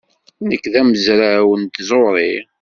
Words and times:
Nekk 0.49 0.65
d 0.73 0.75
amezraw 0.81 1.47
n 1.61 1.63
tẓuri. 1.75 2.33